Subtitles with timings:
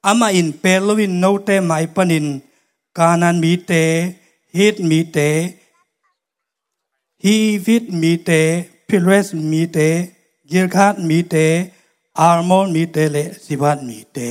[0.00, 2.38] ama in pelowin no te mai panin
[2.94, 4.12] kanan mi te
[4.54, 5.48] hit mi te
[7.24, 10.06] hi vit mi te pilres mi te
[10.50, 11.66] girkhat mi te
[12.18, 14.28] armon mi te le sivat mi te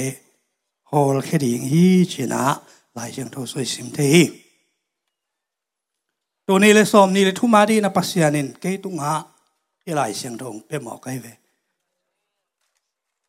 [0.92, 2.59] hol kheding hi china
[2.96, 4.24] lai jeng tho soi sim te hi
[6.46, 9.14] to ni le som ni le thu ma di na pasianin ke tu nga
[9.90, 11.34] ilai siang thong pe mo kai ve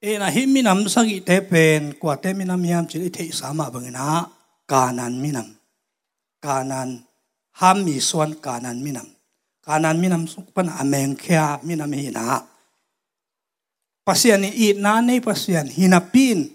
[0.08, 4.26] e na hi minam sagi te pen kwa te minam yam chi the sama bangina
[4.70, 5.48] kanan minam
[6.44, 6.90] kanan
[7.60, 9.08] ham mi suan kanan minam
[9.66, 12.24] kanan minam suk pan ameng kya minam hi na
[14.08, 16.48] pasian ni it na nei pasian hinapin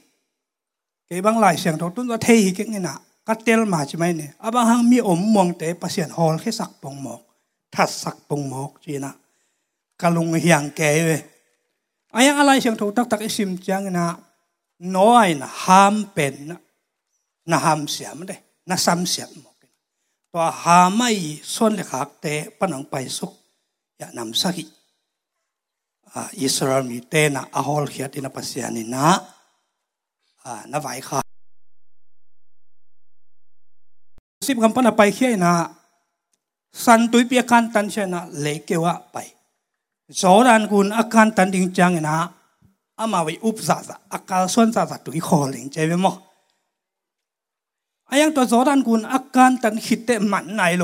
[1.06, 3.96] ke bang lai siang tho tun wa thei hi ke ngina ka tel ma chi
[4.02, 7.22] mai ne abang hang mi om mong te pasian hol khe sak pong mok
[7.70, 9.14] that sak pong mok chi na
[10.02, 11.18] kalung hiang ke we
[12.18, 14.18] ayang alai siang tho tak tak isim chang na
[14.82, 16.58] noi na ham pen
[17.46, 18.36] na ham siam de
[18.66, 19.54] na sam siam mo
[20.34, 23.34] to ha mai son le khak te panang pai suk
[24.02, 24.34] ya nam
[26.42, 29.06] อิสราเอลมีเตนะอาฮอลเขียดินาปัสยานินะ
[30.72, 31.20] นาไหวค่ะ
[34.48, 35.54] สิบคำพันไปเขียนะ
[36.86, 39.18] สันตุยเปียกันตันเชนะเลเกวะไป
[40.22, 42.18] สอรันคุณอาการตันดิงจังนะ
[43.00, 46.16] อามาวิอุปสาสะอาการส่วนสาสะตุยคอลิงใจไปมั้ง
[48.10, 50.84] อายังตัวสอรันคุณอาการตันขิดเตมันไหนโล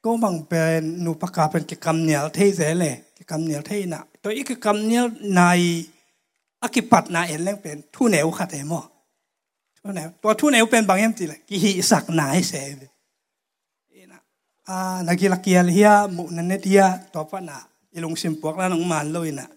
[0.04, 5.04] ก็บังเป็นหนูปากกาเป็นกิกรรมเหนียวเทเสเลยกิกรรมเหนียวเท่น่ะตัวอีกิกรรมเหนียว
[5.34, 5.40] ใน
[6.62, 8.80] อากิปัดนาเอ็นแล้งเป็นทุ่เหนียวขัดเอมอ
[9.78, 12.90] ทุ่เหนียวตัวทุ่เหนียวเป็นบางเอ็มจีเลยกิฮิสักนายเสเลย
[13.92, 14.20] อีน่ะ
[14.68, 16.82] อ่านักกีฬาเกียร์เฮียมุนันเนตีย
[17.14, 17.58] ตัวปะน่ะ
[17.92, 19.48] อีลงซิมปวกแล้วน้องมันเลยน่ะ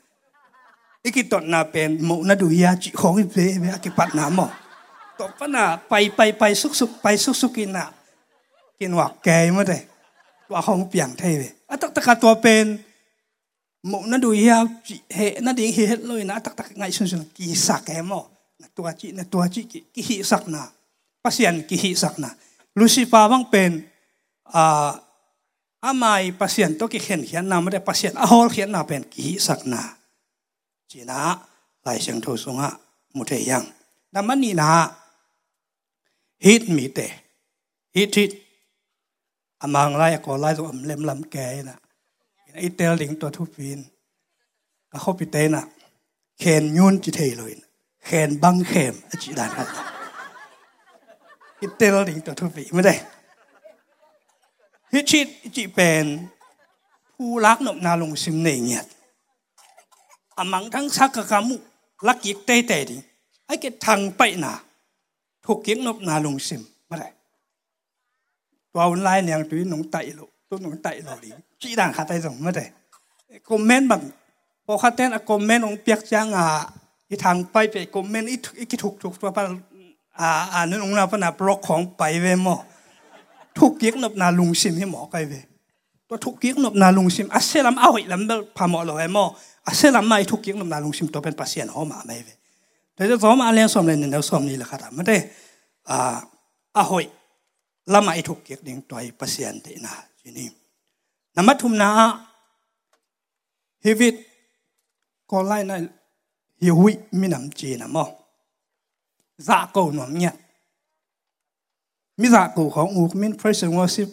[1.04, 4.48] อีกิตนาเป็นมุนัดูเฮียจิของอีเบเบอากิปัดนามอ
[5.20, 7.86] ตัวปนาไปไปไปสุกสุกไปสุกสุกกินนะ
[8.80, 9.82] กินหวักแกมาเลย
[10.48, 12.66] ตัวห้องเปียงเทเวอะตักตะกาตัวเป็น
[13.84, 14.68] một nó đuổi heo
[15.10, 18.24] hệ nó đi hệ lôi nó tắc tắc ngay xuân xuân kỳ sạc em mò
[18.60, 19.64] nó tua chị nó tua chị
[19.94, 20.68] kỳ hi sạc na
[21.24, 22.30] pasien kỳ hi sạc na
[22.76, 23.82] Lucifer bang pen
[24.44, 24.94] à
[25.82, 29.24] amai pasien to kỳ khen hiền na mà pasien a hol hiền na pen kỳ
[29.24, 29.96] hi sạc na
[30.92, 31.20] chỉ na
[31.86, 32.72] lại sang thâu sung ha
[33.14, 33.66] một thể yang
[34.14, 34.90] nam man ni na
[36.40, 37.08] hit mi te
[37.96, 38.32] hit hit
[39.66, 41.76] amang lai ko lai zo am lem lam ke na
[42.58, 43.80] ไอเตลลิงตัวทุปีน
[45.02, 45.66] เขาไปเตน่ะ
[46.40, 47.54] เขนยุนจิเทเลย
[48.06, 49.68] เขนบังเขมจิดานครับ
[51.62, 52.96] อิเตลลิงตัวทุปีไม่ได้
[54.92, 56.06] ฮิชิตจิเป็น
[57.16, 58.86] ผู้รักนบนาลงซิมเนียด
[60.38, 61.56] อามังทั้งชักกามุ
[62.08, 62.98] ลักยิกเตเตดิ
[63.46, 64.54] ไอ้เกทางไปนา
[65.46, 67.10] ถูกยิกนบนาลงซิมไม่ได้
[68.72, 72.66] ตัววันไล่เนี่ยตัวน้องไตลูกตัวน้องไตหลูกจีดังขาไตส่งไม่ได้
[73.50, 74.02] คอมเมนต์บาง
[74.66, 76.48] พอขัดเต้นอคอมเมนต์องเปียกจังอะ
[77.10, 79.44] อีทางไปไปคอมเมนต์อีอีกถูกถูกตัวปะ
[80.20, 82.56] อ่าอ่านึกองเราปนาบล็อกของไปเวมอ
[83.58, 85.34] ทุกเกียกนบนาลงซิมให้หมอไกเว
[86.14, 89.24] ตัวทุกเกียกนบนาลุงซิมอาเซลัมเอาอีลำเบลพามอเลยมอ
[89.68, 92.30] อาเซลัมไม่ทุกเกียกนบนาลุงซิมตัวเป็นปัสเซียนหอมาไม่เว
[92.96, 95.16] แต่จะสอมาเลี้ยงสอมเลยเนี่ยสอมนี่แหละครับไม่ได้
[95.90, 96.18] อ่า
[96.78, 97.06] อาหอย
[97.94, 100.48] ละไม่ทุกเกียกเลี้ยงตัวปัสเซียนเตนะทีนี้
[101.36, 101.90] นามัทุมนา
[103.86, 104.16] ฮิวิต
[105.30, 105.72] ก็ไล่ใน
[106.64, 108.06] ฮิวิมีน้ำจีนะมอ
[109.48, 110.34] ซากหนวมเนี่ย
[112.20, 114.04] มิซาโกของอูกมินเพรสเซนวอสิ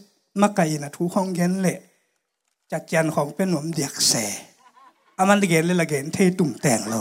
[0.41, 1.79] มาไกนะทุกของเกนเละ
[2.73, 4.15] จัดจานของเป็นหนุ่มเด็กแส
[5.19, 7.01] อามันเกลเลยละเกลเทตุ่มแต่งเรา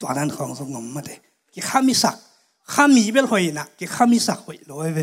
[0.00, 1.10] ตอนนั้นของสงมมาเด
[1.52, 2.16] กิข้ามีสัก
[2.72, 4.98] ข้ามีเป็นหอยนะกิข้ามีสักหอยลอยไป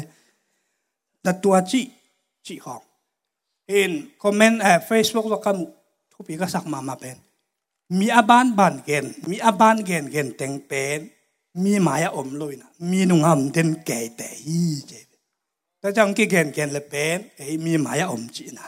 [1.21, 1.81] แต่ตัวจี
[2.45, 2.81] จีของ
[3.67, 3.91] เอ็น
[4.21, 5.57] คอมเมนต์แอบเฟซบุ๊กว่ากัน
[6.11, 7.17] ทุกปีก็สักมามาเป็น
[7.99, 10.99] มีอาบานบานเกนมีอาบานเกนเกนแต่งเป็น
[11.63, 15.07] มีหมายอมลอยนะมีนุ่งห่มเด่นแก่แต่ฮีเจ็บ
[15.79, 18.67] แต่จังกี่เกนเกนเลยเป็นเอ้มีหมายอมจีนะ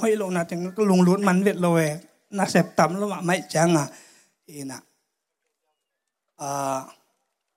[0.00, 1.80] หอยโลนะจังก็ลงรถมันเวทโลเอ
[2.38, 3.86] น่ะเสพต่ำแล้วไม่จังอะ
[4.48, 4.80] อีน่ะ
[6.40, 6.78] อ่า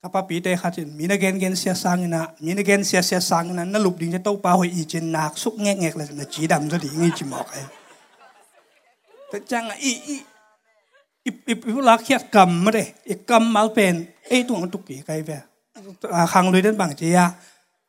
[0.08, 3.98] kapapi te khatin mina gen gen sia sangina mina gen sia sia sangina na lup
[4.00, 6.78] ding to pa hoi i chin nak suk nge ngek la na chi dam zo
[6.84, 7.66] di ngi chi mo kai
[9.32, 10.18] te chang i i
[11.28, 13.96] i i pu la khiat kam ma de i kam mal pen
[14.34, 15.38] e tu ngtu ki kai ve
[16.20, 17.26] a khang lui den bang chi ya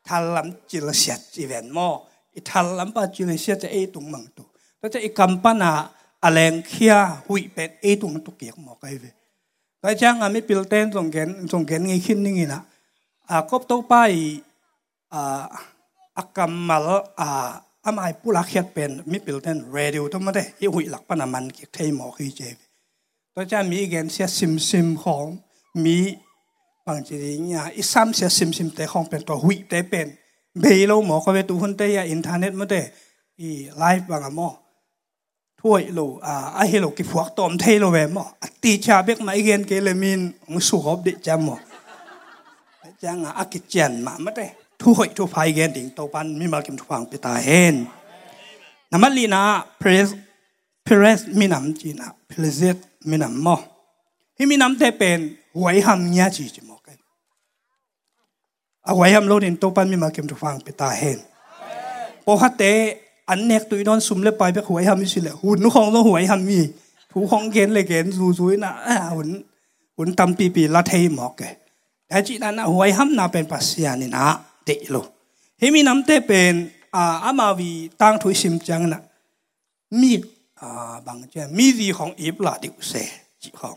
[0.08, 1.88] thal lam chi la siat chi ven mo
[2.38, 4.44] i thal lam pa chi la siat e tu mang tu
[4.92, 5.70] te i kam pa na
[6.26, 9.10] aleng khia hui pen e tu ngtu ki mo kai ve
[9.82, 12.62] ก็จ้างอามิปิลเตนส่งเกนส่งเกนงี้ขึ้นนี่นะ
[13.28, 13.94] อ่ากบตัวไป
[15.12, 15.42] อ่า
[16.18, 16.88] อากรรมมาล
[17.20, 17.48] อ่า
[17.84, 17.88] อ
[26.88, 30.06] บหมอคือเจตัวจ้ามีเกนเสียซิมซิมของทีเนี่ยอีซ้ำเสียซิมซิมแต่ของเป็นตัวหุยแต่เป็น
[30.60, 32.74] เบลล์หมอเขาไปดูคนเตยอินเทอร์เน็ตมาเต
[33.40, 34.48] อีไลฟ์บางอะหมอ
[35.60, 38.24] ถ้วยโลอ่าไอเฮโลกิพวกตอมเทโลเวมอ
[38.62, 40.20] ตีชาเบกมาอีเกนเกลมิน
[40.52, 41.56] งสุขอบเดิจามอ
[43.02, 44.46] จังอากิเจนมาไม่ได้
[44.82, 47.74] ถ้วยทุพายเกนดิ่งโตปันมีมากิมทุพังไปตาเห็น
[48.92, 49.42] นามัลีนา
[49.78, 50.08] เพรส
[50.84, 52.76] เพรสมีนำจีนะเพรสเซต
[53.10, 53.56] มีน้ำมอ
[54.36, 55.18] ที่มีน้ำแต่เป็น
[55.66, 56.98] วยหำเงี้ยจีจีมอกัน
[58.84, 61.18] เอาหวยหำโลดินตัวปันมีมาเก็บทุกฟังไปตาเห็น
[62.24, 62.62] พอฮัตเต
[63.28, 66.60] อันเนกตุยนอนซุ่มเลยไปไปหวยหำมีสิเลยหุ่นของต้องหวยหำมี
[67.12, 68.72] ถูของเกณฑ์เลยเกณฑ์สู้ๆนะ
[69.16, 69.28] หุ่น
[69.96, 71.42] หุ่นตำปีปีละเทหมอกแก
[72.08, 74.24] แต่จีนั้นหวยหำน่าเป็นปัสยานี่นะ
[74.66, 74.96] เด็กโล
[75.60, 76.54] ที่มีน้ำแต่เป็น
[76.94, 79.02] อ่าอามาวีตั้งถุยซิมจังนะ
[80.00, 80.12] มี
[80.60, 82.92] อ่าบางเจ้ามีดีของอีบลาดิวเส
[83.42, 83.76] จีของ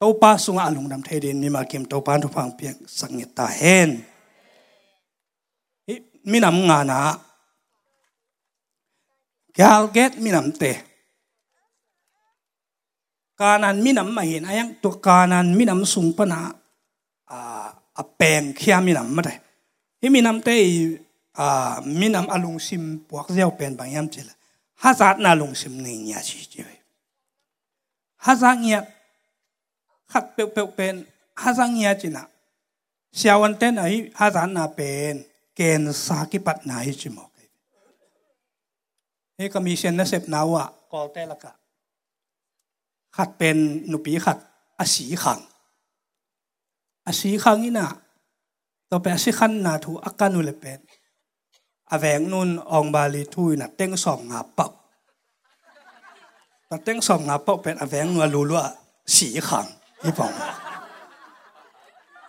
[0.00, 5.44] อไลนั่งก็ยุนาวมาเปียเนจีตาตรงอะลายเชียงทน่าเต็มเห็นนะเอเลย
[11.38, 12.04] ลุงกิม
[14.42, 15.80] เงีย
[18.18, 20.30] ดดิมันได้พิลิ
[25.48, 26.64] เปีย
[27.00, 28.97] เลียนเลี
[30.12, 30.94] ขัดเปียวเปียวเป็น
[31.40, 32.24] ฮาซังเฮียจินะ
[33.16, 33.84] เสียวันเต้นไอ
[34.18, 35.14] อาจารย์นาเป็น
[35.56, 37.30] เกณฑ์สากิปัตนาฮิจิมอก
[39.38, 41.52] เฮ้ก็มีเชนนเสพนาวะกอลเตลกะ
[43.16, 43.56] ขัดเป็น
[43.88, 44.38] หนุปีขัด
[44.78, 45.38] อสีขัง
[47.06, 47.88] อสีขังนี่นะ
[48.90, 50.78] ต่อไปอสีขันนาถูอาการนุเลเป็น
[51.90, 54.68] อาแวงนุนองบาลีทุยนะเต้งสองงาเป่า
[56.68, 58.62] ตัเต้งสองงาป่าเป็นอาแวงนัวลูลัว
[59.16, 59.66] สีขัง
[60.02, 60.32] ที่ปอง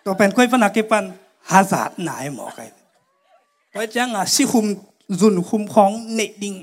[0.06, 1.04] ตัวเป็นคุยพนักกิปัน
[1.52, 2.66] ฮาซาดนายหมอไก่
[3.74, 4.66] ตัวจังอะสิคุม
[5.20, 6.54] รุนคุมของเนดิง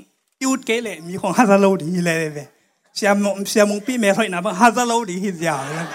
[0.43, 2.47] ยูดเกเลยมีของฮาซาโลดีเลยเลย
[2.95, 5.87] เสียมเสียมงปีเมลอยนะว่าะฮาซาโลดีฮิจยาวเลย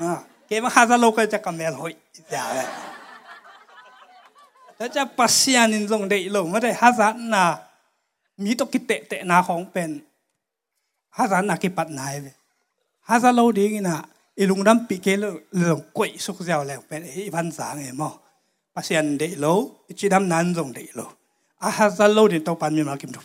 [0.00, 0.12] อ่า
[0.46, 2.68] เกมาฮาซาโลก็จะกำเมลอยฮิจยาวเลย
[4.76, 7.44] แล้วจะปัสยานินทรงเดลงไม่ได้ฮาซานา
[8.44, 9.90] มีตกิเตเตนาของเป็น
[11.16, 12.34] ฮาซานากิปัดนายเลย
[13.10, 13.96] ฮาซาโลดีกินะ
[14.38, 15.24] อีลุงดำปีเกล
[15.56, 18.12] เรื่องกวยสุกเจ้าแล้วเป็นอีพันสางเองมั้ง
[18.74, 19.46] ปัสยานเดโล
[19.98, 21.00] จีดำนันทรงเดโล
[21.62, 23.20] อาฮาซาโลดินตัวปันมีมากิมทุ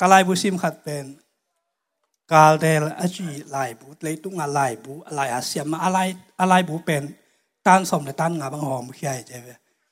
[0.00, 1.04] กอาลายบุซิมขัดเป็น
[2.32, 5.98] กาลเดลอจีลายบุเลยตุ้งอะไรบุอะไรอาเซียมอะไร
[6.40, 7.02] อะไรบุเป็น
[7.66, 9.48] ต้านสมและต้านงาบางหอมใช่ใช่ไหม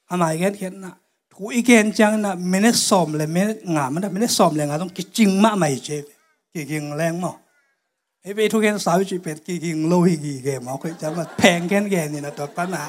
[0.09, 0.95] ทำไมเกนเห็นนะ
[1.33, 3.43] ถูอีเกนจังนะไม่ได้สมเลยไม่
[3.77, 5.97] งามันไม่ได้สมเลยงาต้องกิจริงมากไม่ใช่
[6.55, 7.35] กิจริงแรงมั้ง
[8.23, 12.85] ไอ้เบทุกเกนสาวจีเป็นกิจริงโลหิกีเกมเอาคือจะมาแพงแกนแกนี่นะตัวปัญหา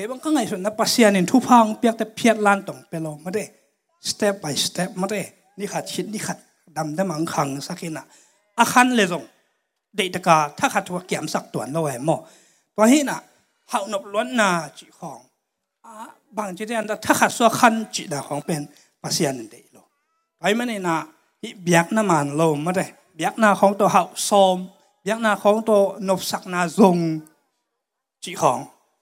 [0.00, 3.44] เบังครั้งไอ้ส่วนนับปัสยานินทุพังเปียกแต่เพียรลานตรงไปลองมาได้
[4.08, 5.20] สเต็ปไปสเต็ปมาได้
[5.58, 6.38] นี่ขัดชิดนี่ขัด
[6.76, 8.04] ดำได้มังขังสักทีน่ะ
[8.58, 9.22] อาคันเลยส่ง
[9.96, 12.16] เดตกาถ้าขัดทัวเกี่ยมสักตัวนเราไอ้หมอ
[12.76, 13.18] ตัวนี้น่ะ
[13.68, 15.20] เฮาหนบล้วนนาจีของ
[16.36, 18.60] บางจีเดียนถ้าขัดสัวคันจีดาของเป็น
[19.02, 19.78] ปัสยานินเดโล
[20.38, 20.96] ไปมาในน่ะ
[21.62, 24.56] เบียกน้ำมันลมมาได้เบียกนาของตัวเฮาซอม
[25.02, 26.98] เบียกนาของตัวหนบสักนาจง
[28.24, 28.58] จีของ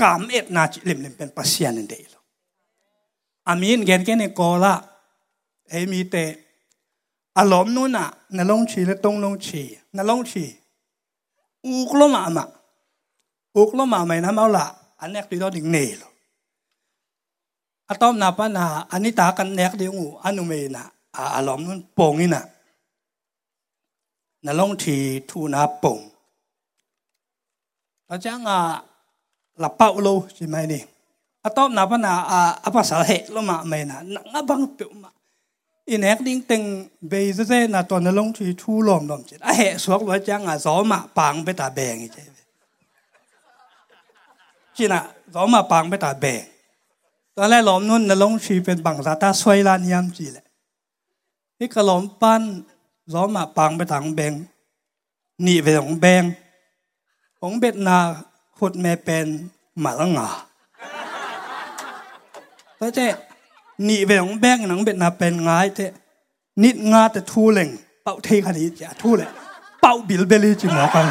[0.00, 2.20] กามเอ็ดนาจิเล่มเล่มเป็นปัสยานันเดียว
[3.48, 4.74] อามีนเกนเกนเนโกละ
[5.68, 6.16] เอมีเต
[7.38, 9.62] อารมณ์นู้นน่ะนลงชีและตรงลงชี
[9.96, 10.44] นลงชี
[11.64, 12.44] อุกลมามา
[13.56, 14.66] อุกลมาไม่นะมาละ
[15.00, 16.02] อันนี้คือตัวดิ่งเนล
[17.88, 20.84] อะตอมนาปนาอันนี้ตากันแนกเดียวงูอนุเมนะ
[21.34, 22.44] อารมณ์นู้นโป่งนี่น่ะ
[24.44, 24.96] นลงชี
[25.30, 25.98] ทูนาโป่ง
[28.06, 28.58] เราจ้างอะ
[29.60, 30.82] หลับเป้าโลใช่ไหมนี่
[31.44, 32.14] อะตอมนาปนา
[32.64, 35.10] อะภาษาเหตุลมาไม่นะนังบังเปียวมา
[35.88, 36.62] อินเอกดิ้งเต็ง
[37.08, 42.22] เบย์เซ่น่ะตอนนั้นลงทีทูลอมลมจิตอะเหสวกว่าจังอะสอมาปังไปตาแบงอีเจ้
[44.76, 45.02] จีน่ะ
[45.34, 46.42] สอมาปังไปตาแบง
[47.36, 50.46] ตอนแรกลอมนุ่นน่ะลงทีเป็นบังซาตาสวยลานยามจีแหละ
[51.58, 52.42] นี่ก็ลมปั้น
[53.12, 54.32] สอมาปังไปทางแบง
[55.42, 56.22] หนีไปของแบง
[57.40, 57.98] ของเบ็ดนา
[58.58, 59.26] ขุดแม่เป็น
[59.80, 60.28] หมาละงา
[62.78, 63.06] แล้วเจ้
[63.88, 65.80] นี่เวงแบงหนังเป็นนาเป็นง่ายเท
[66.62, 67.70] นิดงาแต่ทูเล่ง
[68.02, 69.30] เป่าเทคดีจะทูเลย
[69.80, 71.06] เป่าบิลเบลีจิหมอกัน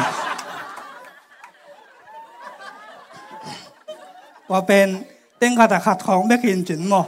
[4.50, 4.88] ว่าเป็น
[5.38, 7.02] เต็งขาตขัดของแบกินจินหมอ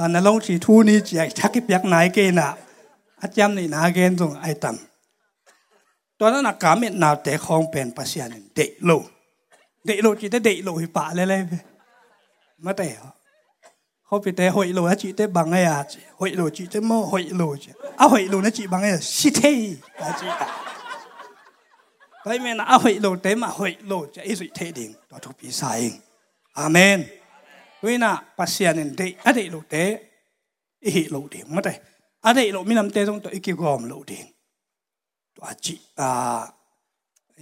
[0.00, 2.48] ตอนนั้นลงสีทูนี่จะชักกิบยักไหนเกน่ะ
[3.22, 4.76] อาจารย์นี่นาเกนตรงไอตัม
[6.18, 8.90] ตอนนั้นนักการเม็ดนาแต่ของเป็นปัสยานเดโล
[9.84, 11.40] เดโลจีได้เดโลหิปะเลยเลย
[12.64, 12.88] มาแต่
[14.06, 15.78] เขาไปแต่หอยโลนะจีแต่บังไงอะ
[16.18, 18.86] หอยโลจีแต่โมหอยโลจีอะหอยโลนะจีบังไง
[19.18, 19.40] สิเท
[20.00, 20.28] นะจี
[22.22, 25.80] ไปแม่นะอะหอยโลแต่มาหอยโลจะอีสุเทดิงตัวทุกปีสาย
[26.58, 27.00] อาเมน
[27.84, 29.74] วินาปัสยานินเดอะเดลูเต
[30.84, 31.74] อิฮิลูเดงมาแต่
[32.24, 34.26] อเดลูมินำเตต้งตัวอิกิกอมลูเดง
[35.34, 36.08] ตัวอจิอา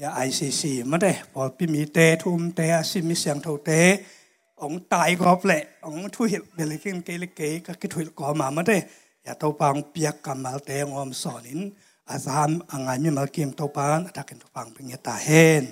[0.02, 3.70] ยาไอซีซีมาแต่พอพิมีเตทุมเตอาซิมิเสียงเทาเต
[4.60, 8.78] องตายกอบแหละองทุยเบลิกินเกลิกเกก็คิดถุยกอมามาแต่
[9.22, 11.60] อย่าเตาปังเปียกกำมมาเตงอมสอนิน
[12.08, 15.28] อาซามอ่างไงมีมาเกมเตาปันอัตากินเตาปังเป็นเงตาเฮ
[15.62, 15.64] น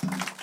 [0.00, 0.37] Thank you.